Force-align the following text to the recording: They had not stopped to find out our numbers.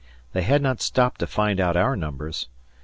They 0.33 0.41
had 0.41 0.63
not 0.63 0.81
stopped 0.81 1.19
to 1.19 1.27
find 1.27 1.59
out 1.59 1.77
our 1.77 1.95
numbers. 1.95 2.47